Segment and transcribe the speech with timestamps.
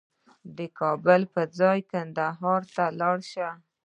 [0.57, 3.49] د کابل په ځای کندهار ته لاړ شه